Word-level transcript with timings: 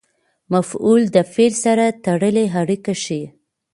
مفعول 0.53 1.01
د 1.15 1.17
فعل 1.31 1.53
سره 1.65 1.85
تړلې 2.05 2.45
اړیکه 2.61 2.93
ښيي. 3.03 3.25